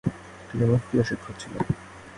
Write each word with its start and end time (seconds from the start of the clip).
তিনি 0.47 0.63
মুফতি 0.71 0.95
ও 1.01 1.03
শিক্ষক 1.09 1.35
ছিলেন। 1.41 1.63